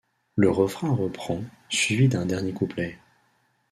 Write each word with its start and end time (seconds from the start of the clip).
Le 0.35 0.49
refrain 0.49 0.95
reprend, 0.95 1.43
suivi 1.69 2.07
d’un 2.07 2.25
dernier 2.25 2.53
couplet. 2.53 2.97